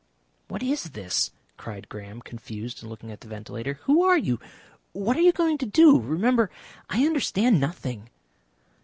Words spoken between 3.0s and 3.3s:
at the